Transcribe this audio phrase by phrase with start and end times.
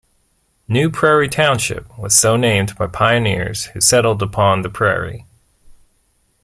[0.67, 5.27] New Prairie Township was so named by pioneers who settled upon the prairie.